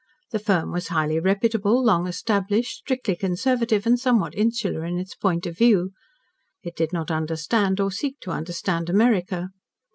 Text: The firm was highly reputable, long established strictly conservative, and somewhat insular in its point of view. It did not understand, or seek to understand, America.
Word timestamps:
The 0.31 0.39
firm 0.39 0.71
was 0.71 0.87
highly 0.87 1.19
reputable, 1.19 1.85
long 1.85 2.07
established 2.07 2.79
strictly 2.79 3.15
conservative, 3.15 3.85
and 3.85 3.99
somewhat 3.99 4.33
insular 4.33 4.83
in 4.83 4.97
its 4.97 5.13
point 5.13 5.45
of 5.45 5.55
view. 5.55 5.91
It 6.63 6.75
did 6.75 6.91
not 6.91 7.11
understand, 7.11 7.79
or 7.79 7.91
seek 7.91 8.19
to 8.21 8.31
understand, 8.31 8.89
America. 8.89 9.51